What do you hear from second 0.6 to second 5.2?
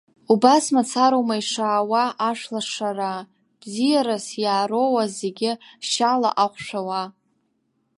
мацароума ишаауа ашәлашараа, бзиарас иаароуа